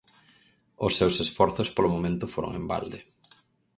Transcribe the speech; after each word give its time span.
Os 0.85 0.93
seus 0.99 1.15
esforzos 1.25 1.69
polo 1.75 1.93
momento 1.95 2.25
foron 2.33 2.51
en 2.59 2.63
balde. 2.71 2.99